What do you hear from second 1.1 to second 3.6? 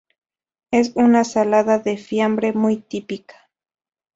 salada de fiambre muy típica.